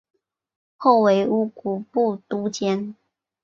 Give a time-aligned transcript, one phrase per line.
[0.77, 2.95] 后为乌古部都监。